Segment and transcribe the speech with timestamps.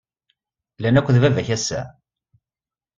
[0.77, 1.81] Llan akked baba ass-a?